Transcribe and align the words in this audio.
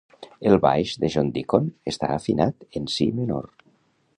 El 0.51 0.55
baix 0.61 0.93
de 1.03 1.11
John 1.15 1.29
Deacon 1.35 1.67
està 1.93 2.09
afinat 2.15 2.67
en 2.81 2.91
si 2.95 3.09
menor. 3.21 3.47